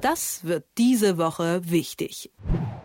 Das 0.00 0.46
wird 0.46 0.64
diese 0.78 1.18
Woche 1.18 1.60
wichtig. 1.70 2.30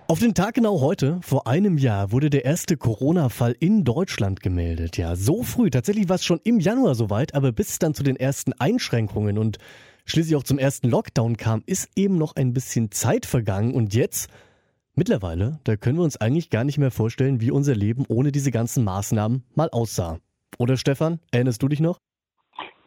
Auf 0.10 0.20
den 0.20 0.34
Tag 0.34 0.56
genau 0.56 0.82
heute, 0.82 1.20
vor 1.22 1.48
einem 1.48 1.78
Jahr, 1.78 2.12
wurde 2.12 2.30
der 2.30 2.44
erste 2.44 2.76
Corona-Fall 2.76 3.56
in 3.58 3.86
Deutschland 3.86 4.42
gemeldet. 4.42 4.98
Ja, 4.98 5.16
so 5.16 5.42
früh. 5.42 5.70
Tatsächlich 5.70 6.10
war 6.10 6.16
es 6.16 6.26
schon 6.26 6.42
im 6.44 6.60
Januar 6.60 6.94
soweit, 6.94 7.34
aber 7.34 7.54
bis 7.54 7.70
es 7.70 7.80
dann 7.80 7.94
zu 7.94 8.04
den 8.04 8.18
ersten 8.18 8.52
Einschränkungen 8.54 9.38
und 9.38 9.60
schließlich 10.06 10.36
auch 10.36 10.44
zum 10.44 10.60
ersten 10.60 10.90
Lockdown 10.90 11.38
kam, 11.38 11.64
ist 11.66 11.90
eben 11.96 12.18
noch 12.18 12.36
ein 12.36 12.52
bisschen 12.52 12.92
Zeit 12.92 13.26
vergangen. 13.26 13.74
Und 13.74 13.96
jetzt, 13.96 14.30
mittlerweile, 14.94 15.60
da 15.64 15.78
können 15.78 15.98
wir 15.98 16.04
uns 16.04 16.18
eigentlich 16.18 16.50
gar 16.50 16.66
nicht 16.66 16.78
mehr 16.78 16.92
vorstellen, 16.92 17.40
wie 17.40 17.50
unser 17.50 17.76
Leben 17.76 18.04
ohne 18.10 18.34
diese 18.34 18.52
ganzen 18.52 18.84
Maßnahmen 18.84 19.46
mal 19.56 19.70
aussah. 19.72 20.20
Oder 20.60 20.76
Stefan, 20.76 21.20
erinnerst 21.32 21.64
du 21.64 21.70
dich 21.70 21.80
noch? 21.80 21.98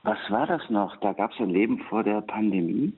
Was 0.02 0.18
war 0.28 0.46
das 0.46 0.62
noch? 0.68 0.96
Da 1.00 1.14
gab 1.14 1.32
es 1.32 1.40
ein 1.40 1.50
Leben 1.50 1.78
vor 1.88 2.04
der 2.04 2.20
Pandemie? 2.20 2.92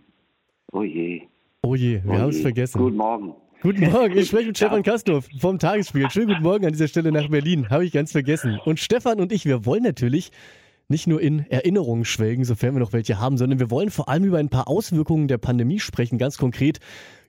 Oh 0.72 0.82
je. 0.82 1.22
Oh 1.62 1.74
je, 1.74 2.02
wir 2.04 2.12
oh 2.12 2.18
haben 2.18 2.30
es 2.30 2.40
vergessen. 2.40 2.78
Guten 2.78 2.96
Morgen. 2.96 3.34
Guten 3.60 3.90
Morgen, 3.90 4.16
ich 4.16 4.28
spreche 4.28 4.46
mit 4.46 4.56
Stefan 4.56 4.82
Kastorf 4.82 5.28
vom 5.38 5.58
Tagesspiegel. 5.58 6.10
Schönen 6.10 6.28
guten 6.28 6.42
Morgen 6.42 6.64
an 6.64 6.72
dieser 6.72 6.88
Stelle 6.88 7.12
nach 7.12 7.28
Berlin. 7.28 7.68
Habe 7.70 7.84
ich 7.84 7.92
ganz 7.92 8.12
vergessen. 8.12 8.58
Und 8.64 8.78
Stefan 8.78 9.20
und 9.20 9.32
ich, 9.32 9.44
wir 9.44 9.66
wollen 9.66 9.82
natürlich 9.82 10.30
nicht 10.88 11.06
nur 11.06 11.20
in 11.20 11.46
Erinnerungen 11.50 12.04
schwelgen, 12.04 12.44
sofern 12.44 12.74
wir 12.74 12.80
noch 12.80 12.92
welche 12.92 13.18
haben, 13.18 13.36
sondern 13.36 13.58
wir 13.58 13.70
wollen 13.70 13.90
vor 13.90 14.08
allem 14.08 14.24
über 14.24 14.38
ein 14.38 14.48
paar 14.48 14.68
Auswirkungen 14.68 15.28
der 15.28 15.38
Pandemie 15.38 15.78
sprechen, 15.78 16.18
ganz 16.18 16.38
konkret 16.38 16.78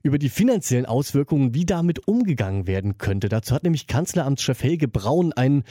über 0.04 0.18
die 0.18 0.30
finanziellen 0.30 0.86
Auswirkungen, 0.86 1.54
wie 1.54 1.66
damit 1.66 2.08
umgegangen 2.08 2.68
werden 2.68 2.98
könnte. 2.98 3.28
Dazu 3.28 3.54
hat 3.54 3.64
nämlich 3.64 3.88
Kanzleramtschef 3.88 4.64
Helge 4.64 4.88
Braun 4.88 5.34
einen 5.34 5.64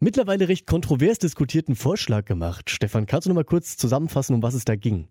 mittlerweile 0.00 0.48
recht 0.48 0.66
kontrovers 0.66 1.18
diskutierten 1.18 1.76
Vorschlag 1.76 2.24
gemacht. 2.24 2.70
Stefan, 2.70 3.06
kannst 3.06 3.26
du 3.26 3.30
noch 3.30 3.36
mal 3.36 3.44
kurz 3.44 3.76
zusammenfassen, 3.76 4.34
um 4.34 4.42
was 4.42 4.54
es 4.54 4.64
da 4.64 4.74
ging? 4.76 5.08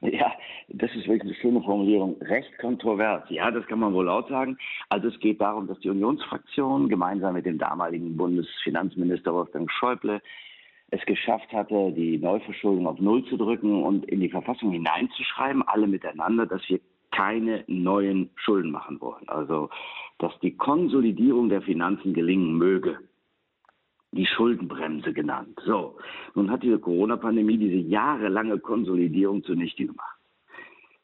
Ja, 0.00 0.32
das 0.68 0.90
ist 0.94 1.08
wirklich 1.08 1.22
eine 1.22 1.34
schöne 1.34 1.62
Formulierung, 1.62 2.16
recht 2.20 2.56
kontrovers. 2.58 3.24
Ja, 3.30 3.50
das 3.50 3.66
kann 3.66 3.80
man 3.80 3.94
wohl 3.94 4.04
laut 4.04 4.28
sagen. 4.28 4.58
Also 4.88 5.08
es 5.08 5.18
geht 5.20 5.40
darum, 5.40 5.66
dass 5.66 5.80
die 5.80 5.90
Unionsfraktion 5.90 6.88
gemeinsam 6.88 7.34
mit 7.34 7.46
dem 7.46 7.58
damaligen 7.58 8.16
Bundesfinanzminister 8.16 9.32
Wolfgang 9.32 9.70
Schäuble 9.70 10.20
es 10.90 11.04
geschafft 11.06 11.52
hatte, 11.52 11.92
die 11.92 12.18
Neuverschuldung 12.18 12.86
auf 12.86 13.00
Null 13.00 13.24
zu 13.24 13.36
drücken 13.36 13.82
und 13.82 14.04
in 14.06 14.20
die 14.20 14.28
Verfassung 14.28 14.70
hineinzuschreiben, 14.70 15.66
alle 15.66 15.86
miteinander, 15.86 16.46
dass 16.46 16.62
wir 16.68 16.80
keine 17.10 17.64
neuen 17.66 18.30
Schulden 18.36 18.70
machen 18.70 19.00
wollen. 19.00 19.28
Also, 19.28 19.70
dass 20.18 20.38
die 20.40 20.56
Konsolidierung 20.56 21.48
der 21.48 21.62
Finanzen 21.62 22.12
gelingen 22.14 22.56
möge. 22.56 22.98
Die 24.16 24.26
Schuldenbremse 24.26 25.12
genannt. 25.12 25.60
So, 25.64 25.96
nun 26.34 26.50
hat 26.50 26.62
diese 26.62 26.78
Corona-Pandemie 26.78 27.58
diese 27.58 27.76
jahrelange 27.76 28.58
Konsolidierung 28.58 29.44
zunichte 29.44 29.86
gemacht. 29.86 30.16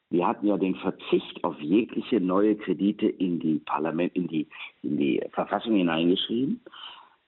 Wir 0.09 0.27
hatten 0.27 0.45
ja 0.47 0.57
den 0.57 0.75
Verzicht 0.75 1.43
auf 1.43 1.59
jegliche 1.59 2.21
neue 2.21 2.55
Kredite 2.55 3.07
in 3.07 3.39
die 3.39 3.59
Parlament, 3.59 4.15
in 4.15 4.27
die, 4.27 4.47
in 4.83 4.97
die 4.97 5.21
Verfassung 5.31 5.75
hineingeschrieben. 5.75 6.61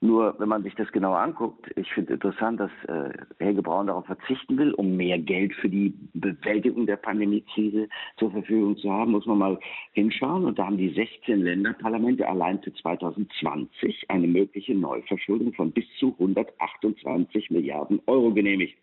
Nur 0.02 0.36
wenn 0.40 0.50
man 0.50 0.64
sich 0.64 0.76
das 0.76 0.92
genauer 0.92 1.20
anguckt, 1.20 1.72
ich 1.78 1.92
finde 1.94 2.14
interessant, 2.14 2.60
dass 2.60 2.72
äh, 2.88 3.12
Helge 3.40 3.64
Braun 3.64 3.88
darauf 3.88 4.06
verzichten 4.06 4.58
will, 4.58 4.74
um 4.74 4.96
mehr 4.98 5.18
Geld 5.18 5.54
für 5.56 5.70
die 5.70 5.94
Bewältigung 6.14 6.86
der 6.86 6.98
Pandemiekrise 6.98 7.88
zur 8.18 8.32
Verfügung 8.32 8.78
zu 8.78 8.92
haben, 8.92 9.12
muss 9.12 9.26
man 9.26 9.38
mal 9.38 9.60
hinschauen. 9.94 10.46
Und 10.46 10.60
da 10.60 10.66
haben 10.66 10.78
die 10.78 10.94
16 10.94 11.42
Länderparlamente 11.42 12.28
allein 12.28 12.62
für 12.62 12.74
2020 12.74 14.06
eine 14.10 14.28
mögliche 14.28 14.76
Neuverschuldung 14.76 15.54
von 15.54 15.72
bis 15.72 15.86
zu 15.98 16.14
128 16.20 17.50
Milliarden 17.50 18.02
Euro 18.06 18.34
genehmigt. 18.34 18.78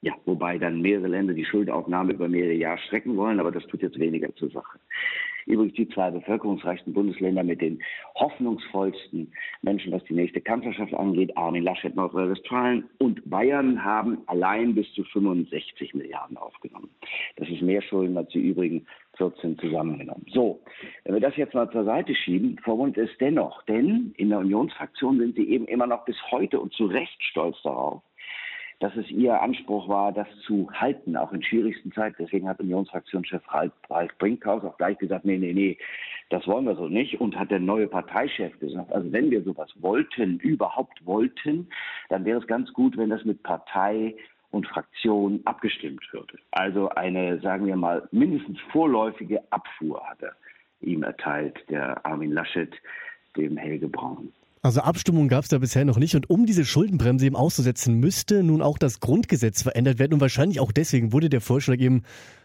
Ja, 0.00 0.14
wobei 0.26 0.58
dann 0.58 0.80
mehrere 0.80 1.08
Länder 1.08 1.34
die 1.34 1.44
Schuldaufnahme 1.44 2.12
über 2.12 2.28
mehrere 2.28 2.54
Jahre 2.54 2.78
strecken 2.78 3.16
wollen, 3.16 3.40
aber 3.40 3.50
das 3.50 3.66
tut 3.66 3.82
jetzt 3.82 3.98
weniger 3.98 4.32
zur 4.36 4.50
Sache. 4.50 4.78
Übrigens 5.48 5.74
die 5.74 5.88
zwei 5.88 6.10
bevölkerungsreichsten 6.10 6.92
Bundesländer 6.92 7.42
mit 7.42 7.62
den 7.62 7.82
hoffnungsvollsten 8.16 9.32
Menschen, 9.62 9.92
was 9.92 10.04
die 10.04 10.14
nächste 10.14 10.42
Kanzlerschaft 10.42 10.92
angeht, 10.92 11.34
Armin 11.36 11.64
Laschet, 11.64 11.94
Nordrhein-Westfalen 11.96 12.84
und 12.98 13.28
Bayern 13.28 13.82
haben 13.82 14.18
allein 14.26 14.74
bis 14.74 14.92
zu 14.92 15.04
65 15.04 15.94
Milliarden 15.94 16.36
aufgenommen. 16.36 16.90
Das 17.36 17.48
ist 17.48 17.62
mehr 17.62 17.80
Schulden 17.80 18.16
als 18.18 18.28
die 18.30 18.40
übrigen 18.40 18.86
14 19.16 19.58
zusammengenommen. 19.58 20.26
So, 20.32 20.60
wenn 21.04 21.14
wir 21.14 21.20
das 21.20 21.36
jetzt 21.36 21.54
mal 21.54 21.70
zur 21.70 21.84
Seite 21.84 22.14
schieben, 22.14 22.58
verwundert 22.62 23.08
es 23.08 23.18
dennoch, 23.18 23.62
denn 23.64 24.12
in 24.16 24.28
der 24.28 24.38
Unionsfraktion 24.38 25.18
sind 25.18 25.34
sie 25.34 25.48
eben 25.48 25.66
immer 25.66 25.86
noch 25.86 26.04
bis 26.04 26.16
heute 26.30 26.60
und 26.60 26.72
zu 26.74 26.86
Recht 26.86 27.22
stolz 27.22 27.56
darauf, 27.62 28.02
dass 28.80 28.94
es 28.96 29.10
ihr 29.10 29.40
Anspruch 29.42 29.88
war, 29.88 30.12
das 30.12 30.28
zu 30.46 30.70
halten, 30.72 31.16
auch 31.16 31.32
in 31.32 31.42
schwierigsten 31.42 31.92
Zeiten. 31.92 32.16
Deswegen 32.18 32.48
hat 32.48 32.60
Unionsfraktionschef 32.60 33.42
Ralf 33.52 34.18
Brinkhaus 34.18 34.62
auch 34.64 34.76
gleich 34.78 34.98
gesagt, 34.98 35.24
nee, 35.24 35.38
nee, 35.38 35.52
nee, 35.52 35.78
das 36.30 36.46
wollen 36.46 36.64
wir 36.64 36.76
so 36.76 36.88
nicht. 36.88 37.20
Und 37.20 37.36
hat 37.36 37.50
der 37.50 37.58
neue 37.58 37.88
Parteichef 37.88 38.58
gesagt, 38.60 38.92
also 38.92 39.10
wenn 39.12 39.30
wir 39.30 39.42
sowas 39.42 39.70
wollten, 39.80 40.38
überhaupt 40.38 41.04
wollten, 41.04 41.68
dann 42.08 42.24
wäre 42.24 42.38
es 42.38 42.46
ganz 42.46 42.72
gut, 42.72 42.96
wenn 42.96 43.10
das 43.10 43.24
mit 43.24 43.42
Partei 43.42 44.14
und 44.50 44.66
Fraktion 44.66 45.40
abgestimmt 45.44 46.06
würde. 46.12 46.38
Also 46.52 46.88
eine, 46.90 47.40
sagen 47.40 47.66
wir 47.66 47.76
mal, 47.76 48.08
mindestens 48.12 48.58
vorläufige 48.72 49.42
Abfuhr 49.50 50.02
hat 50.08 50.22
er 50.22 50.36
ihm 50.80 51.02
erteilt, 51.02 51.58
der 51.68 52.04
Armin 52.06 52.32
Laschet, 52.32 52.72
dem 53.36 53.56
Helge 53.56 53.88
Braun. 53.88 54.32
Also 54.62 54.80
Abstimmung 54.80 55.28
gab 55.28 55.44
es 55.44 55.48
da 55.48 55.58
bisher 55.58 55.84
noch 55.84 55.98
nicht 55.98 56.16
und 56.16 56.28
um 56.30 56.44
diese 56.44 56.64
Schuldenbremse 56.64 57.26
eben 57.26 57.36
auszusetzen, 57.36 57.94
müsste 57.94 58.42
nun 58.42 58.60
auch 58.60 58.78
das 58.78 59.00
Grundgesetz 59.00 59.62
verändert 59.62 59.98
werden 59.98 60.14
und 60.14 60.20
wahrscheinlich 60.20 60.60
auch 60.60 60.72
deswegen 60.72 61.12
wurde 61.12 61.28
der 61.28 61.40
Vorschlag 61.40 61.78
eben 61.78 62.02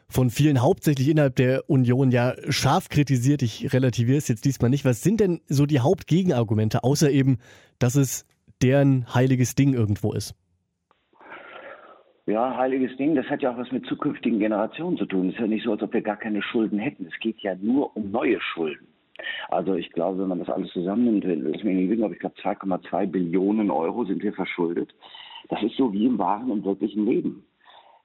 von 0.09 0.29
vielen 0.29 0.61
hauptsächlich 0.61 1.09
innerhalb 1.09 1.35
der 1.35 1.69
Union 1.69 2.11
ja 2.11 2.35
scharf 2.49 2.89
kritisiert. 2.89 3.41
Ich 3.41 3.73
relativiere 3.73 4.17
es 4.17 4.27
jetzt 4.27 4.45
diesmal 4.45 4.69
nicht. 4.69 4.85
Was 4.85 5.01
sind 5.01 5.19
denn 5.19 5.41
so 5.47 5.65
die 5.65 5.79
Hauptgegenargumente, 5.79 6.83
außer 6.83 7.09
eben, 7.09 7.39
dass 7.79 7.95
es 7.95 8.25
deren 8.61 9.11
heiliges 9.13 9.55
Ding 9.55 9.73
irgendwo 9.73 10.13
ist? 10.13 10.35
Ja, 12.25 12.55
heiliges 12.55 12.95
Ding, 12.95 13.15
das 13.15 13.25
hat 13.25 13.41
ja 13.41 13.51
auch 13.51 13.57
was 13.57 13.71
mit 13.71 13.85
zukünftigen 13.85 14.39
Generationen 14.39 14.97
zu 14.97 15.05
tun. 15.05 15.27
Es 15.29 15.33
ist 15.33 15.41
ja 15.41 15.47
nicht 15.47 15.65
so, 15.65 15.71
als 15.71 15.81
ob 15.81 15.93
wir 15.93 16.01
gar 16.01 16.15
keine 16.15 16.41
Schulden 16.41 16.79
hätten. 16.79 17.05
Es 17.05 17.19
geht 17.19 17.39
ja 17.41 17.55
nur 17.55 17.97
um 17.97 18.11
neue 18.11 18.39
Schulden. 18.39 18.92
Also 19.53 19.75
ich 19.75 19.91
glaube, 19.91 20.19
wenn 20.19 20.29
man 20.29 20.39
das 20.39 20.49
alles 20.49 20.71
zusammennimmt, 20.71 21.25
nicht 21.25 21.65
ich 21.65 21.97
glaube 21.97 22.15
2,2 22.15 23.07
Billionen 23.07 23.69
Euro 23.69 24.03
sind 24.05 24.23
wir 24.23 24.33
verschuldet. 24.33 24.93
Das 25.49 25.61
ist 25.61 25.77
so 25.77 25.93
wie 25.93 26.05
im 26.05 26.17
wahren 26.17 26.49
und 26.49 26.65
wirklichen 26.65 27.05
Leben. 27.05 27.45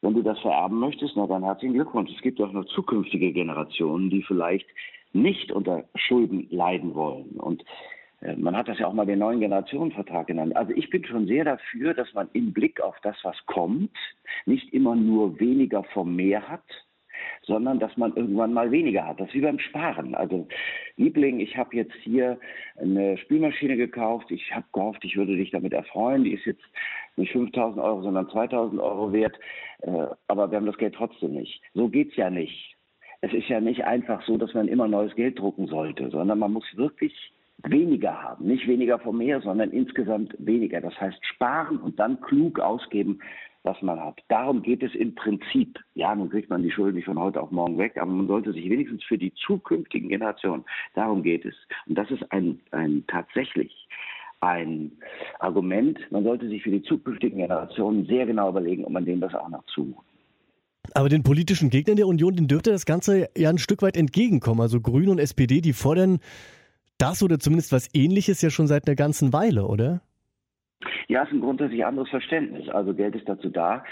Wenn 0.00 0.14
du 0.14 0.22
das 0.22 0.38
vererben 0.40 0.78
möchtest, 0.78 1.14
na 1.16 1.26
dann 1.26 1.42
herzlichen 1.42 1.74
Glückwunsch. 1.74 2.10
Es 2.14 2.22
gibt 2.22 2.40
auch 2.40 2.52
noch 2.52 2.66
zukünftige 2.66 3.32
Generationen, 3.32 4.10
die 4.10 4.22
vielleicht 4.22 4.66
nicht 5.12 5.50
unter 5.50 5.84
Schulden 5.94 6.46
leiden 6.50 6.94
wollen. 6.94 7.30
Und 7.38 7.64
äh, 8.20 8.36
man 8.36 8.56
hat 8.56 8.68
das 8.68 8.78
ja 8.78 8.86
auch 8.86 8.92
mal 8.92 9.06
den 9.06 9.18
neuen 9.18 9.40
Generationenvertrag 9.40 10.26
genannt. 10.26 10.54
Also 10.54 10.72
ich 10.72 10.90
bin 10.90 11.04
schon 11.04 11.26
sehr 11.26 11.44
dafür, 11.44 11.94
dass 11.94 12.12
man 12.14 12.28
im 12.32 12.52
Blick 12.52 12.80
auf 12.80 12.96
das, 13.02 13.16
was 13.22 13.36
kommt, 13.46 13.90
nicht 14.46 14.72
immer 14.72 14.94
nur 14.94 15.40
weniger 15.40 15.82
vom 15.84 16.14
Meer 16.14 16.48
hat, 16.48 16.64
sondern 17.42 17.78
dass 17.78 17.96
man 17.96 18.14
irgendwann 18.14 18.52
mal 18.52 18.70
weniger 18.70 19.06
hat. 19.06 19.20
Das 19.20 19.28
ist 19.28 19.34
wie 19.34 19.40
beim 19.40 19.58
Sparen. 19.58 20.14
Also 20.14 20.46
Liebling, 20.96 21.40
ich 21.40 21.56
habe 21.56 21.76
jetzt 21.76 21.94
hier 22.02 22.38
eine 22.76 23.16
Spülmaschine 23.18 23.76
gekauft. 23.76 24.30
Ich 24.30 24.54
habe 24.54 24.66
gehofft, 24.72 25.04
ich 25.04 25.16
würde 25.16 25.36
dich 25.36 25.50
damit 25.50 25.72
erfreuen. 25.72 26.24
Die 26.24 26.34
ist 26.34 26.44
jetzt 26.44 26.64
nicht 27.16 27.32
5000 27.32 27.82
Euro, 27.82 28.02
sondern 28.02 28.28
2000 28.28 28.80
Euro 28.80 29.12
wert. 29.12 29.38
Äh, 29.82 30.06
aber 30.26 30.50
wir 30.50 30.56
haben 30.56 30.66
das 30.66 30.78
Geld 30.78 30.94
trotzdem 30.94 31.32
nicht. 31.32 31.60
So 31.74 31.88
geht's 31.88 32.16
ja 32.16 32.30
nicht. 32.30 32.76
Es 33.20 33.32
ist 33.32 33.48
ja 33.48 33.60
nicht 33.60 33.84
einfach 33.84 34.22
so, 34.26 34.36
dass 34.36 34.54
man 34.54 34.68
immer 34.68 34.86
neues 34.86 35.14
Geld 35.16 35.38
drucken 35.38 35.66
sollte, 35.66 36.10
sondern 36.10 36.38
man 36.38 36.52
muss 36.52 36.64
wirklich 36.76 37.32
weniger 37.64 38.22
haben. 38.22 38.46
Nicht 38.46 38.66
weniger 38.66 38.98
vom 38.98 39.18
Meer, 39.18 39.40
sondern 39.40 39.70
insgesamt 39.70 40.34
weniger. 40.38 40.80
Das 40.80 40.98
heißt 41.00 41.24
sparen 41.26 41.78
und 41.78 41.98
dann 41.98 42.20
klug 42.20 42.60
ausgeben, 42.60 43.20
was 43.64 43.80
man 43.82 44.00
hat. 44.00 44.20
Darum 44.28 44.62
geht 44.62 44.82
es 44.82 44.94
im 44.94 45.14
Prinzip. 45.14 45.78
Ja, 45.94 46.14
nun 46.14 46.30
kriegt 46.30 46.48
man 46.48 46.62
die 46.62 46.70
Schulden 46.70 46.96
nicht 46.96 47.06
von 47.06 47.18
heute 47.18 47.40
auf 47.40 47.50
morgen 47.50 47.76
weg, 47.78 47.96
aber 47.96 48.10
man 48.10 48.28
sollte 48.28 48.52
sich 48.52 48.68
wenigstens 48.70 49.02
für 49.04 49.18
die 49.18 49.32
zukünftigen 49.34 50.08
Generationen, 50.08 50.64
darum 50.94 51.22
geht 51.22 51.44
es. 51.44 51.54
Und 51.86 51.96
das 51.96 52.10
ist 52.10 52.30
ein, 52.32 52.60
ein 52.70 53.04
tatsächlich 53.08 53.88
ein 54.40 54.92
Argument. 55.40 55.98
Man 56.10 56.24
sollte 56.24 56.48
sich 56.48 56.62
für 56.62 56.70
die 56.70 56.82
zukünftigen 56.82 57.38
Generationen 57.38 58.06
sehr 58.06 58.24
genau 58.26 58.50
überlegen, 58.50 58.84
ob 58.84 58.92
man 58.92 59.04
denen 59.04 59.20
das 59.20 59.34
auch 59.34 59.48
noch 59.48 59.64
zumutet. 59.66 60.04
Aber 60.94 61.08
den 61.08 61.22
politischen 61.22 61.68
Gegnern 61.68 61.96
der 61.96 62.06
Union, 62.06 62.34
den 62.34 62.48
dürfte 62.48 62.70
das 62.70 62.86
Ganze 62.86 63.28
ja 63.36 63.50
ein 63.50 63.58
Stück 63.58 63.82
weit 63.82 63.96
entgegenkommen. 63.96 64.60
Also 64.60 64.80
Grüne 64.80 65.10
und 65.10 65.18
SPD, 65.18 65.60
die 65.60 65.74
fordern 65.74 66.20
das 66.98 67.22
oder 67.22 67.38
zumindest 67.38 67.72
was 67.72 67.88
Ähnliches 67.94 68.42
ja 68.42 68.50
schon 68.50 68.66
seit 68.66 68.86
einer 68.86 68.96
ganzen 68.96 69.32
Weile, 69.32 69.66
oder? 69.66 70.00
Ja, 71.08 71.22
es 71.22 71.28
ist 71.28 71.34
ein 71.34 71.40
grundsätzlich 71.40 71.84
anderes 71.84 72.10
Verständnis. 72.10 72.68
Also 72.68 72.94
Geld 72.94 73.14
ist 73.16 73.28
dazu 73.28 73.48
da, 73.48 73.84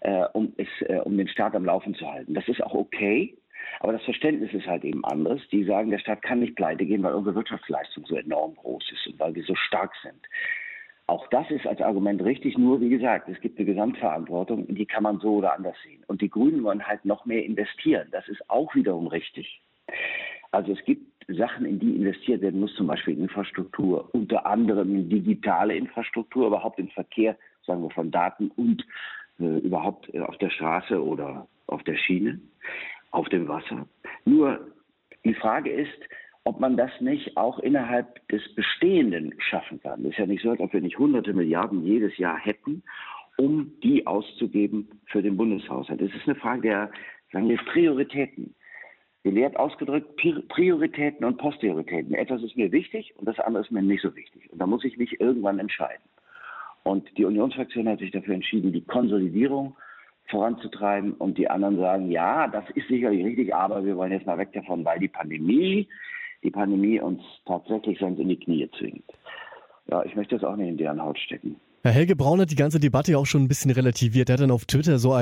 äh, 0.00 0.24
um, 0.32 0.52
es, 0.56 0.68
äh, 0.88 0.98
um 0.98 1.16
den 1.16 1.28
Staat 1.28 1.54
am 1.54 1.64
Laufen 1.64 1.94
zu 1.94 2.10
halten. 2.10 2.34
Das 2.34 2.48
ist 2.48 2.62
auch 2.62 2.74
okay. 2.74 3.36
Aber 3.80 3.92
das 3.92 4.02
Verständnis 4.02 4.52
ist 4.52 4.66
halt 4.66 4.84
eben 4.84 5.04
anderes. 5.04 5.40
Die 5.50 5.64
sagen, 5.64 5.90
der 5.90 5.98
Staat 5.98 6.22
kann 6.22 6.40
nicht 6.40 6.56
pleite 6.56 6.84
gehen, 6.84 7.02
weil 7.02 7.14
unsere 7.14 7.34
Wirtschaftsleistung 7.34 8.06
so 8.06 8.16
enorm 8.16 8.54
groß 8.56 8.84
ist 8.92 9.06
und 9.06 9.20
weil 9.20 9.34
wir 9.34 9.44
so 9.44 9.54
stark 9.54 9.92
sind. 10.02 10.20
Auch 11.06 11.26
das 11.28 11.50
ist 11.50 11.66
als 11.66 11.80
Argument 11.80 12.22
richtig, 12.22 12.56
nur 12.56 12.80
wie 12.80 12.88
gesagt, 12.88 13.28
es 13.28 13.40
gibt 13.40 13.58
eine 13.58 13.66
Gesamtverantwortung, 13.66 14.72
die 14.72 14.86
kann 14.86 15.02
man 15.02 15.18
so 15.18 15.36
oder 15.36 15.54
anders 15.54 15.76
sehen. 15.84 16.02
Und 16.06 16.22
die 16.22 16.30
Grünen 16.30 16.62
wollen 16.62 16.86
halt 16.86 17.04
noch 17.04 17.26
mehr 17.26 17.44
investieren. 17.44 18.08
Das 18.12 18.26
ist 18.28 18.48
auch 18.48 18.74
wiederum 18.74 19.08
richtig. 19.08 19.60
Also 20.52 20.72
es 20.72 20.84
gibt 20.84 21.11
Sachen, 21.28 21.66
in 21.66 21.78
die 21.78 21.96
investiert 21.96 22.42
werden 22.42 22.60
muss, 22.60 22.74
zum 22.74 22.86
Beispiel 22.86 23.14
in 23.14 23.22
Infrastruktur, 23.22 24.08
unter 24.12 24.46
anderem 24.46 24.94
in 24.94 25.08
digitale 25.08 25.74
Infrastruktur, 25.74 26.46
überhaupt 26.46 26.78
in 26.78 26.88
Verkehr, 26.88 27.36
sagen 27.66 27.82
wir 27.82 27.90
von 27.90 28.10
Daten 28.10 28.50
und 28.56 28.84
äh, 29.40 29.58
überhaupt 29.58 30.12
äh, 30.14 30.20
auf 30.20 30.36
der 30.38 30.50
Straße 30.50 31.02
oder 31.02 31.46
auf 31.66 31.82
der 31.84 31.96
Schiene, 31.96 32.40
auf 33.10 33.28
dem 33.28 33.48
Wasser. 33.48 33.86
Nur 34.24 34.72
die 35.24 35.34
Frage 35.34 35.70
ist, 35.70 35.98
ob 36.44 36.58
man 36.58 36.76
das 36.76 36.90
nicht 37.00 37.36
auch 37.36 37.58
innerhalb 37.60 38.26
des 38.28 38.42
Bestehenden 38.54 39.34
schaffen 39.38 39.80
kann. 39.80 40.04
Es 40.04 40.12
ist 40.12 40.18
ja 40.18 40.26
nicht 40.26 40.42
so, 40.42 40.50
als 40.50 40.60
ob 40.60 40.72
wir 40.72 40.80
nicht 40.80 40.98
hunderte 40.98 41.32
Milliarden 41.32 41.84
jedes 41.84 42.16
Jahr 42.18 42.38
hätten, 42.38 42.82
um 43.38 43.72
die 43.82 44.06
auszugeben 44.06 44.88
für 45.06 45.22
den 45.22 45.36
Bundeshaushalt. 45.36 46.00
Es 46.00 46.14
ist 46.14 46.26
eine 46.26 46.34
Frage 46.34 46.62
der, 46.62 46.90
sagen 47.32 47.48
wir, 47.48 47.56
Prioritäten. 47.58 48.54
Gelehrt 49.24 49.56
ausgedrückt, 49.56 50.20
Prioritäten 50.48 51.24
und 51.24 51.38
Posterioritäten. 51.38 52.14
Etwas 52.14 52.42
ist 52.42 52.56
mir 52.56 52.72
wichtig 52.72 53.14
und 53.16 53.26
das 53.26 53.38
andere 53.38 53.62
ist 53.62 53.70
mir 53.70 53.82
nicht 53.82 54.02
so 54.02 54.14
wichtig. 54.16 54.50
Und 54.50 54.58
da 54.58 54.66
muss 54.66 54.84
ich 54.84 54.96
mich 54.96 55.20
irgendwann 55.20 55.58
entscheiden. 55.58 56.02
Und 56.82 57.06
die 57.16 57.24
Unionsfraktion 57.24 57.88
hat 57.88 58.00
sich 58.00 58.10
dafür 58.10 58.34
entschieden, 58.34 58.72
die 58.72 58.84
Konsolidierung 58.84 59.76
voranzutreiben 60.28 61.14
und 61.14 61.38
die 61.38 61.48
anderen 61.48 61.78
sagen, 61.78 62.10
ja, 62.10 62.48
das 62.48 62.64
ist 62.74 62.88
sicherlich 62.88 63.24
richtig, 63.24 63.54
aber 63.54 63.84
wir 63.84 63.96
wollen 63.96 64.12
jetzt 64.12 64.26
mal 64.26 64.38
weg 64.38 64.52
davon, 64.52 64.84
weil 64.84 64.98
die 64.98 65.08
Pandemie 65.08 65.86
die 66.42 66.50
Pandemie 66.50 67.00
uns 67.00 67.22
tatsächlich 67.46 67.98
sonst 67.98 68.18
in 68.18 68.28
die 68.28 68.38
Knie 68.38 68.68
zwingt. 68.78 69.04
Ja, 69.88 70.04
ich 70.04 70.14
möchte 70.16 70.36
das 70.36 70.44
auch 70.44 70.56
nicht 70.56 70.68
in 70.68 70.76
deren 70.76 71.00
Haut 71.00 71.18
stecken. 71.18 71.56
Herr 71.84 71.92
Helge 71.92 72.14
Braun 72.14 72.40
hat 72.40 72.50
die 72.50 72.56
ganze 72.56 72.78
Debatte 72.78 73.18
auch 73.18 73.26
schon 73.26 73.42
ein 73.42 73.48
bisschen 73.48 73.72
relativiert. 73.72 74.30
Er 74.30 74.34
hat 74.34 74.40
dann 74.40 74.52
auf 74.52 74.66
Twitter 74.66 74.98
so 74.98 75.12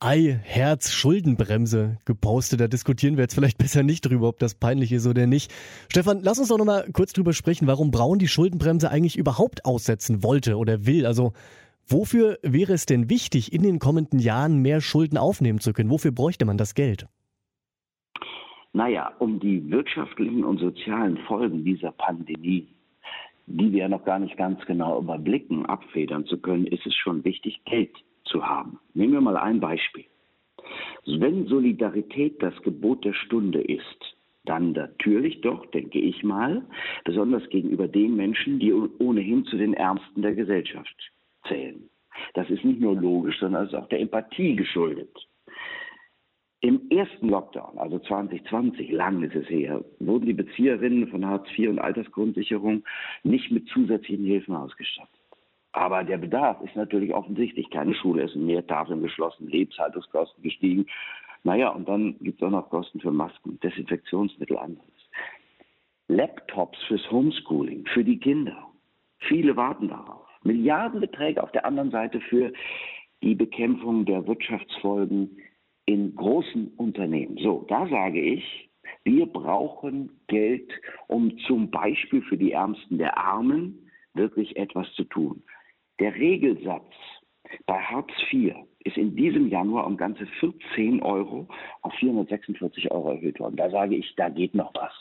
ein 0.00 0.08
Ei-Herz-Schuldenbremse 0.08 1.98
gepostet. 2.04 2.60
Da 2.60 2.68
diskutieren 2.68 3.16
wir 3.16 3.22
jetzt 3.22 3.34
vielleicht 3.34 3.58
besser 3.58 3.82
nicht 3.82 4.02
drüber, 4.02 4.28
ob 4.28 4.38
das 4.38 4.54
peinlich 4.54 4.92
ist 4.92 5.06
oder 5.06 5.26
nicht. 5.26 5.52
Stefan, 5.90 6.20
lass 6.22 6.38
uns 6.38 6.48
doch 6.48 6.58
nochmal 6.58 6.88
kurz 6.92 7.12
drüber 7.12 7.32
sprechen, 7.32 7.66
warum 7.66 7.90
Braun 7.90 8.18
die 8.18 8.28
Schuldenbremse 8.28 8.90
eigentlich 8.90 9.16
überhaupt 9.16 9.64
aussetzen 9.64 10.22
wollte 10.22 10.56
oder 10.56 10.86
will. 10.86 11.06
Also, 11.06 11.32
wofür 11.86 12.38
wäre 12.42 12.72
es 12.72 12.86
denn 12.86 13.10
wichtig, 13.10 13.52
in 13.52 13.62
den 13.62 13.78
kommenden 13.78 14.18
Jahren 14.18 14.58
mehr 14.58 14.80
Schulden 14.80 15.18
aufnehmen 15.18 15.60
zu 15.60 15.72
können? 15.72 15.90
Wofür 15.90 16.12
bräuchte 16.12 16.44
man 16.44 16.56
das 16.56 16.74
Geld? 16.74 17.06
Naja, 18.72 19.12
um 19.18 19.40
die 19.40 19.68
wirtschaftlichen 19.70 20.44
und 20.44 20.58
sozialen 20.58 21.18
Folgen 21.26 21.64
dieser 21.64 21.90
Pandemie, 21.90 22.68
die 23.46 23.72
wir 23.72 23.88
noch 23.88 24.04
gar 24.04 24.20
nicht 24.20 24.36
ganz 24.36 24.64
genau 24.66 25.00
überblicken, 25.00 25.66
abfedern 25.66 26.24
zu 26.26 26.38
können, 26.38 26.66
ist 26.66 26.86
es 26.86 26.94
schon 26.94 27.24
wichtig, 27.24 27.60
Geld 27.64 27.90
zu 28.30 28.46
haben. 28.46 28.78
Nehmen 28.94 29.12
wir 29.12 29.20
mal 29.20 29.36
ein 29.36 29.60
Beispiel. 29.60 30.04
Wenn 31.06 31.46
Solidarität 31.46 32.42
das 32.42 32.54
Gebot 32.62 33.04
der 33.04 33.12
Stunde 33.12 33.60
ist, 33.60 34.16
dann 34.44 34.72
natürlich 34.72 35.40
doch, 35.42 35.66
denke 35.66 35.98
ich 35.98 36.22
mal, 36.22 36.62
besonders 37.04 37.46
gegenüber 37.50 37.88
den 37.88 38.16
Menschen, 38.16 38.58
die 38.58 38.72
ohnehin 38.72 39.44
zu 39.44 39.56
den 39.56 39.74
Ärmsten 39.74 40.22
der 40.22 40.34
Gesellschaft 40.34 41.12
zählen. 41.46 41.88
Das 42.34 42.48
ist 42.50 42.64
nicht 42.64 42.80
nur 42.80 42.94
logisch, 42.94 43.38
sondern 43.38 43.64
es 43.64 43.72
ist 43.72 43.78
auch 43.78 43.88
der 43.88 44.00
Empathie 44.00 44.56
geschuldet. 44.56 45.10
Im 46.62 46.90
ersten 46.90 47.30
Lockdown, 47.30 47.78
also 47.78 47.98
2020, 47.98 48.90
lang 48.90 49.22
ist 49.22 49.34
es 49.34 49.48
her, 49.48 49.82
wurden 49.98 50.26
die 50.26 50.34
Bezieherinnen 50.34 51.08
von 51.08 51.24
Hartz 51.24 51.48
IV 51.56 51.70
und 51.70 51.78
Altersgrundsicherung 51.78 52.84
nicht 53.22 53.50
mit 53.50 53.66
zusätzlichen 53.68 54.26
Hilfen 54.26 54.54
ausgestattet. 54.54 55.19
Aber 55.72 56.02
der 56.02 56.18
Bedarf 56.18 56.60
ist 56.62 56.74
natürlich 56.74 57.14
offensichtlich. 57.14 57.70
Keine 57.70 57.94
Schulessen 57.94 58.46
mehr, 58.46 58.66
Tafeln 58.66 59.02
geschlossen, 59.02 59.48
Lebenshaltungskosten 59.48 60.42
gestiegen. 60.42 60.86
Naja, 61.44 61.70
und 61.70 61.88
dann 61.88 62.16
gibt 62.20 62.40
es 62.40 62.46
auch 62.46 62.50
noch 62.50 62.68
Kosten 62.70 63.00
für 63.00 63.12
Masken, 63.12 63.58
Desinfektionsmittel, 63.60 64.58
anderes. 64.58 64.84
Laptops 66.08 66.78
fürs 66.88 67.08
Homeschooling, 67.10 67.86
für 67.86 68.04
die 68.04 68.18
Kinder. 68.18 68.66
Viele 69.20 69.56
warten 69.56 69.88
darauf. 69.88 70.26
Milliardenbeträge 70.42 71.42
auf 71.42 71.52
der 71.52 71.64
anderen 71.64 71.90
Seite 71.90 72.20
für 72.20 72.52
die 73.22 73.34
Bekämpfung 73.34 74.04
der 74.06 74.26
Wirtschaftsfolgen 74.26 75.36
in 75.86 76.14
großen 76.14 76.68
Unternehmen. 76.76 77.36
So, 77.38 77.64
da 77.68 77.86
sage 77.88 78.20
ich, 78.20 78.70
wir 79.04 79.26
brauchen 79.26 80.10
Geld, 80.26 80.70
um 81.06 81.38
zum 81.46 81.70
Beispiel 81.70 82.22
für 82.22 82.36
die 82.36 82.52
Ärmsten 82.52 82.98
der 82.98 83.16
Armen 83.16 83.90
wirklich 84.14 84.56
etwas 84.56 84.92
zu 84.94 85.04
tun. 85.04 85.42
Der 86.00 86.14
Regelsatz 86.14 86.92
bei 87.66 87.78
Hartz 87.78 88.10
IV 88.32 88.54
ist 88.84 88.96
in 88.96 89.14
diesem 89.14 89.48
Januar 89.48 89.86
um 89.86 89.96
ganze 89.96 90.26
14 90.40 91.02
Euro 91.02 91.46
auf 91.82 91.92
446 91.94 92.90
Euro 92.90 93.12
erhöht 93.12 93.38
worden. 93.38 93.56
Da 93.56 93.70
sage 93.70 93.96
ich, 93.96 94.14
da 94.16 94.28
geht 94.28 94.54
noch 94.54 94.72
was. 94.74 94.92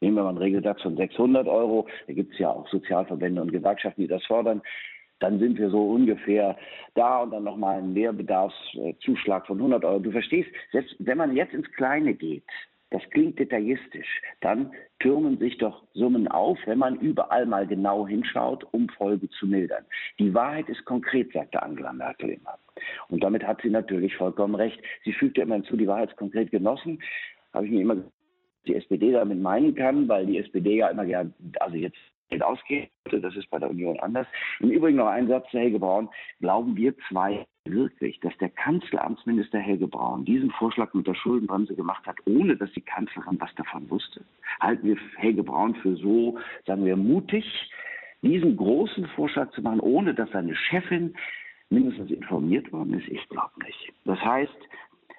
Nehmen 0.00 0.16
wir 0.16 0.22
mal 0.22 0.30
einen 0.30 0.38
Regelsatz 0.38 0.80
von 0.82 0.96
600 0.96 1.46
Euro. 1.46 1.86
Da 2.06 2.12
gibt 2.12 2.32
es 2.32 2.38
ja 2.38 2.50
auch 2.50 2.68
Sozialverbände 2.68 3.42
und 3.42 3.52
Gewerkschaften, 3.52 4.02
die 4.02 4.08
das 4.08 4.24
fordern 4.24 4.62
dann 5.20 5.38
sind 5.38 5.58
wir 5.58 5.70
so 5.70 5.82
ungefähr 5.82 6.56
da 6.94 7.22
und 7.22 7.32
dann 7.32 7.44
nochmal 7.44 7.78
ein 7.78 7.92
Mehrbedarfszuschlag 7.92 9.46
von 9.46 9.58
100 9.58 9.84
Euro. 9.84 9.98
Du 9.98 10.12
verstehst, 10.12 10.50
selbst 10.72 10.94
wenn 10.98 11.18
man 11.18 11.36
jetzt 11.36 11.54
ins 11.54 11.70
Kleine 11.72 12.14
geht, 12.14 12.44
das 12.90 13.02
klingt 13.10 13.38
detaillistisch, 13.38 14.22
dann 14.40 14.72
türmen 14.98 15.38
sich 15.38 15.58
doch 15.58 15.84
Summen 15.92 16.26
auf, 16.28 16.58
wenn 16.66 16.78
man 16.78 16.96
überall 17.00 17.44
mal 17.46 17.66
genau 17.66 18.06
hinschaut, 18.06 18.64
um 18.72 18.88
Folgen 18.88 19.28
zu 19.30 19.46
mildern. 19.46 19.84
Die 20.18 20.32
Wahrheit 20.32 20.68
ist 20.68 20.84
konkret, 20.84 21.32
sagte 21.32 21.62
Angela 21.62 21.92
Merkel 21.92 22.30
immer. 22.30 22.58
Und 23.08 23.22
damit 23.22 23.46
hat 23.46 23.60
sie 23.62 23.70
natürlich 23.70 24.16
vollkommen 24.16 24.54
recht. 24.54 24.80
Sie 25.04 25.12
fügte 25.12 25.42
immer 25.42 25.56
hinzu, 25.56 25.76
die 25.76 25.86
Wahrheit 25.86 26.10
ist 26.10 26.16
konkret 26.16 26.50
genossen. 26.50 27.02
Habe 27.52 27.66
ich 27.66 27.72
mir 27.72 27.82
immer 27.82 27.96
die 28.66 28.74
SPD 28.74 29.12
damit 29.12 29.40
meinen 29.40 29.74
kann, 29.74 30.08
weil 30.08 30.26
die 30.26 30.38
SPD 30.38 30.76
ja 30.76 30.88
immer 30.88 31.04
gerne, 31.04 31.32
also 31.60 31.76
jetzt 31.76 31.98
ausgeht. 32.40 32.90
Das 33.10 33.34
ist 33.36 33.50
bei 33.50 33.58
der 33.58 33.70
Union 33.70 33.98
anders. 34.00 34.26
Im 34.60 34.70
Übrigen 34.70 34.98
noch 34.98 35.06
ein 35.06 35.28
Satz 35.28 35.50
zu 35.50 35.58
Helge 35.58 35.78
Braun. 35.78 36.08
Glauben 36.40 36.76
wir 36.76 36.94
zwei 37.08 37.46
wirklich, 37.70 38.20
dass 38.20 38.36
der 38.38 38.50
Kanzleramtsminister 38.50 39.58
Helge 39.58 39.86
Braun 39.86 40.24
diesen 40.24 40.50
Vorschlag 40.52 40.92
mit 40.94 41.06
der 41.06 41.14
Schuldenbremse 41.14 41.74
gemacht 41.74 42.06
hat, 42.06 42.16
ohne 42.26 42.56
dass 42.56 42.72
die 42.72 42.80
Kanzlerin 42.80 43.40
was 43.40 43.54
davon 43.54 43.88
wusste? 43.90 44.22
Halten 44.60 44.86
wir 44.86 44.96
Helge 45.16 45.42
Braun 45.42 45.74
für 45.76 45.96
so, 45.96 46.38
sagen 46.66 46.84
wir, 46.84 46.96
mutig, 46.96 47.44
diesen 48.22 48.56
großen 48.56 49.06
Vorschlag 49.08 49.50
zu 49.52 49.62
machen, 49.62 49.80
ohne 49.80 50.14
dass 50.14 50.30
seine 50.30 50.54
Chefin 50.54 51.14
mindestens 51.70 52.10
informiert 52.10 52.72
worden 52.72 52.94
ist? 52.94 53.08
Ich 53.08 53.28
glaube 53.28 53.52
nicht. 53.64 53.92
Das 54.04 54.20
heißt, 54.20 54.58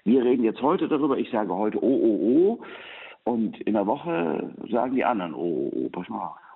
wir 0.04 0.24
reden 0.24 0.44
jetzt 0.44 0.62
heute 0.62 0.88
darüber. 0.88 1.18
Ich 1.18 1.30
sage 1.30 1.54
heute, 1.54 1.84
oh, 1.84 2.00
oh, 2.02 2.58
oh. 2.58 3.32
Und 3.32 3.60
in 3.62 3.74
der 3.74 3.86
Woche 3.86 4.54
sagen 4.70 4.96
die 4.96 5.06
anderen, 5.06 5.34
oh, 5.34 5.72
oh, 5.72 5.86
oh, 5.86 5.90
pass 5.90 6.10
mal 6.10 6.28
auf. 6.28 6.49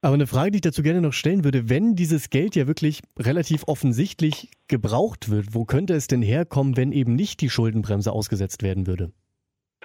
Aber 0.00 0.14
eine 0.14 0.28
Frage, 0.28 0.52
die 0.52 0.56
ich 0.58 0.62
dazu 0.62 0.82
gerne 0.82 1.00
noch 1.00 1.12
stellen 1.12 1.42
würde, 1.42 1.68
wenn 1.68 1.96
dieses 1.96 2.30
Geld 2.30 2.54
ja 2.54 2.68
wirklich 2.68 3.00
relativ 3.18 3.64
offensichtlich 3.66 4.48
gebraucht 4.68 5.28
wird, 5.28 5.54
wo 5.54 5.64
könnte 5.64 5.94
es 5.94 6.06
denn 6.06 6.22
herkommen, 6.22 6.76
wenn 6.76 6.92
eben 6.92 7.16
nicht 7.16 7.40
die 7.40 7.50
Schuldenbremse 7.50 8.12
ausgesetzt 8.12 8.62
werden 8.62 8.86
würde? 8.86 9.10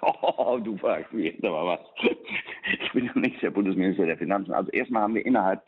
Oh, 0.02 0.60
du 0.64 0.78
fragst 0.78 1.12
mich 1.14 1.34
jetzt 1.34 1.44
aber 1.44 1.66
was. 1.66 1.80
Ich 2.84 2.92
bin 2.92 3.06
ja 3.06 3.20
nicht 3.20 3.42
der 3.42 3.50
Bundesminister 3.50 4.06
der 4.06 4.18
Finanzen. 4.18 4.54
Also 4.54 4.70
erstmal 4.72 5.02
haben 5.02 5.16
wir 5.16 5.26
innerhalb 5.26 5.64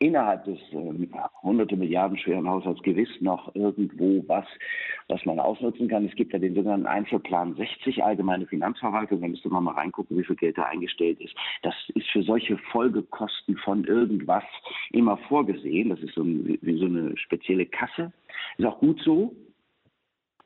innerhalb 0.00 0.44
des 0.44 0.58
äh, 0.72 1.08
hunderte 1.42 1.76
Milliarden 1.76 2.18
schweren 2.18 2.48
Haushalts 2.48 2.82
gewiss 2.82 3.08
noch 3.20 3.54
irgendwo 3.54 4.24
was, 4.26 4.46
was 5.08 5.24
man 5.26 5.38
ausnutzen 5.38 5.88
kann. 5.88 6.06
Es 6.06 6.14
gibt 6.16 6.32
ja 6.32 6.38
den 6.38 6.54
sogenannten 6.54 6.86
Einzelplan 6.86 7.54
60, 7.54 8.02
allgemeine 8.02 8.46
Finanzverwaltung. 8.46 9.20
Da 9.20 9.28
müsste 9.28 9.50
man 9.50 9.64
mal 9.64 9.74
reingucken, 9.74 10.18
wie 10.18 10.24
viel 10.24 10.36
Geld 10.36 10.56
da 10.58 10.64
eingestellt 10.64 11.20
ist. 11.20 11.34
Das 11.62 11.74
ist 11.94 12.08
für 12.08 12.22
solche 12.22 12.56
Folgekosten 12.72 13.56
von 13.58 13.84
irgendwas 13.84 14.44
immer 14.90 15.18
vorgesehen. 15.28 15.90
Das 15.90 16.00
ist 16.00 16.14
so 16.14 16.22
ein, 16.22 16.58
wie 16.60 16.78
so 16.78 16.86
eine 16.86 17.16
spezielle 17.18 17.66
Kasse. 17.66 18.12
Ist 18.56 18.66
auch 18.66 18.78
gut 18.78 19.00
so, 19.04 19.34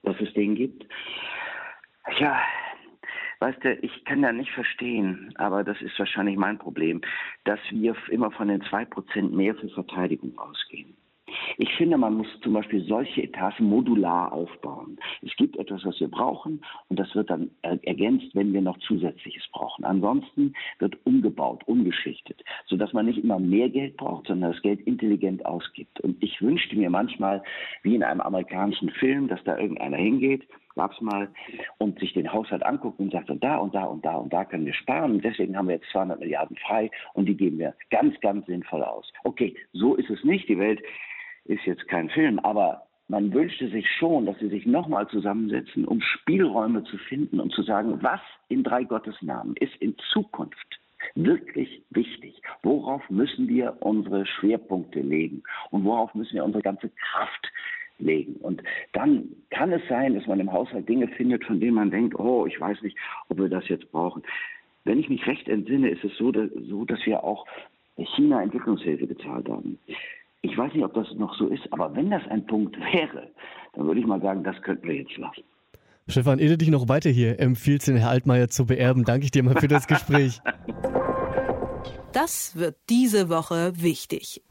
dass 0.02 0.20
es 0.20 0.32
den 0.34 0.56
gibt. 0.56 0.84
Ja, 2.18 2.38
Weißt 3.44 3.62
du, 3.62 3.74
ich 3.82 4.06
kann 4.06 4.22
ja 4.22 4.32
nicht 4.32 4.50
verstehen, 4.52 5.30
aber 5.34 5.64
das 5.64 5.78
ist 5.82 5.98
wahrscheinlich 5.98 6.38
mein 6.38 6.56
Problem, 6.56 7.02
dass 7.44 7.60
wir 7.70 7.94
immer 8.08 8.30
von 8.30 8.48
den 8.48 8.62
zwei 8.62 8.86
Prozent 8.86 9.34
mehr 9.34 9.54
für 9.54 9.68
Verteidigung 9.68 10.38
ausgehen. 10.38 10.93
Ich 11.56 11.72
finde, 11.74 11.96
man 11.96 12.14
muss 12.14 12.26
zum 12.42 12.52
Beispiel 12.52 12.84
solche 12.84 13.22
Etats 13.22 13.58
modular 13.60 14.32
aufbauen. 14.32 14.98
Es 15.22 15.34
gibt 15.36 15.56
etwas, 15.56 15.84
was 15.84 15.98
wir 16.00 16.08
brauchen 16.08 16.60
und 16.88 16.98
das 16.98 17.14
wird 17.14 17.30
dann 17.30 17.50
ergänzt, 17.62 18.34
wenn 18.34 18.52
wir 18.52 18.60
noch 18.60 18.78
Zusätzliches 18.78 19.46
brauchen. 19.52 19.84
Ansonsten 19.84 20.54
wird 20.78 20.96
umgebaut, 21.04 21.62
umgeschichtet, 21.66 22.42
sodass 22.66 22.92
man 22.92 23.06
nicht 23.06 23.22
immer 23.22 23.38
mehr 23.38 23.68
Geld 23.68 23.96
braucht, 23.96 24.26
sondern 24.26 24.52
das 24.52 24.62
Geld 24.62 24.80
intelligent 24.80 25.46
ausgibt. 25.46 26.00
Und 26.00 26.22
ich 26.22 26.40
wünschte 26.42 26.76
mir 26.76 26.90
manchmal, 26.90 27.42
wie 27.82 27.94
in 27.94 28.02
einem 28.02 28.20
amerikanischen 28.20 28.90
Film, 28.90 29.28
dass 29.28 29.42
da 29.44 29.56
irgendeiner 29.56 29.96
hingeht, 29.96 30.46
gab's 30.74 31.00
mal, 31.00 31.28
und 31.78 31.98
sich 32.00 32.12
den 32.14 32.32
Haushalt 32.32 32.64
anguckt 32.64 32.98
und 32.98 33.12
sagt, 33.12 33.30
und 33.30 33.44
da 33.44 33.58
und 33.58 33.74
da 33.74 33.84
und 33.84 34.04
da 34.04 34.16
und 34.16 34.32
da 34.32 34.44
können 34.44 34.66
wir 34.66 34.74
sparen. 34.74 35.20
Deswegen 35.20 35.56
haben 35.56 35.68
wir 35.68 35.76
jetzt 35.76 35.90
200 35.92 36.18
Milliarden 36.18 36.56
frei 36.56 36.90
und 37.12 37.26
die 37.26 37.36
geben 37.36 37.58
wir 37.58 37.74
ganz, 37.90 38.18
ganz 38.20 38.44
sinnvoll 38.46 38.82
aus. 38.82 39.12
Okay, 39.22 39.54
so 39.72 39.94
ist 39.94 40.10
es 40.10 40.24
nicht. 40.24 40.48
Die 40.48 40.58
Welt 40.58 40.82
ist 41.44 41.64
jetzt 41.64 41.86
kein 41.88 42.08
Film, 42.10 42.38
aber 42.40 42.82
man 43.08 43.32
wünschte 43.32 43.68
sich 43.68 43.86
schon, 43.98 44.26
dass 44.26 44.38
sie 44.38 44.48
sich 44.48 44.64
nochmal 44.64 45.06
zusammensetzen, 45.08 45.84
um 45.84 46.00
Spielräume 46.00 46.84
zu 46.84 46.96
finden 46.96 47.38
und 47.38 47.52
zu 47.52 47.62
sagen, 47.62 48.02
was 48.02 48.20
in 48.48 48.64
drei 48.64 48.84
Gottes 48.84 49.20
Namen 49.20 49.54
ist 49.56 49.76
in 49.76 49.94
Zukunft 50.12 50.80
wirklich 51.14 51.82
wichtig. 51.90 52.40
Worauf 52.62 53.08
müssen 53.10 53.46
wir 53.46 53.76
unsere 53.80 54.24
Schwerpunkte 54.24 55.00
legen 55.00 55.42
und 55.70 55.84
worauf 55.84 56.14
müssen 56.14 56.34
wir 56.34 56.44
unsere 56.44 56.62
ganze 56.62 56.88
Kraft 56.88 57.52
legen. 57.98 58.36
Und 58.36 58.62
dann 58.92 59.28
kann 59.50 59.72
es 59.72 59.86
sein, 59.88 60.14
dass 60.14 60.26
man 60.26 60.40
im 60.40 60.52
Haushalt 60.52 60.88
Dinge 60.88 61.08
findet, 61.08 61.44
von 61.44 61.60
denen 61.60 61.74
man 61.74 61.90
denkt, 61.90 62.18
oh, 62.18 62.46
ich 62.46 62.58
weiß 62.58 62.80
nicht, 62.82 62.96
ob 63.28 63.38
wir 63.38 63.48
das 63.48 63.68
jetzt 63.68 63.90
brauchen. 63.92 64.22
Wenn 64.84 64.98
ich 64.98 65.08
mich 65.08 65.26
recht 65.26 65.48
entsinne, 65.48 65.90
ist 65.90 66.04
es 66.04 66.16
so, 66.16 66.32
dass, 66.32 66.50
so, 66.68 66.84
dass 66.84 67.04
wir 67.06 67.22
auch 67.22 67.46
China 67.96 68.42
Entwicklungshilfe 68.42 69.06
gezahlt 69.06 69.48
haben. 69.48 69.78
Ich 70.44 70.58
weiß 70.58 70.74
nicht, 70.74 70.84
ob 70.84 70.92
das 70.92 71.06
noch 71.14 71.34
so 71.38 71.46
ist, 71.46 71.62
aber 71.70 71.96
wenn 71.96 72.10
das 72.10 72.20
ein 72.28 72.46
Punkt 72.46 72.76
wäre, 72.78 73.30
dann 73.72 73.86
würde 73.86 74.00
ich 74.00 74.06
mal 74.06 74.20
sagen, 74.20 74.44
das 74.44 74.60
könnten 74.60 74.86
wir 74.86 74.96
jetzt 74.96 75.16
lassen. 75.16 75.42
Stefan, 76.06 76.38
ehe 76.38 76.50
du 76.50 76.58
dich 76.58 76.68
noch 76.68 76.86
weiter 76.86 77.08
hier 77.08 77.40
empfiehlst, 77.40 77.88
den 77.88 77.96
Herr 77.96 78.10
Altmaier 78.10 78.48
zu 78.48 78.66
beerben, 78.66 79.04
danke 79.04 79.24
ich 79.24 79.30
dir 79.30 79.42
mal 79.42 79.56
für 79.58 79.68
das 79.68 79.86
Gespräch. 79.86 80.40
Das 82.12 82.56
wird 82.56 82.76
diese 82.90 83.30
Woche 83.30 83.72
wichtig. 83.76 84.42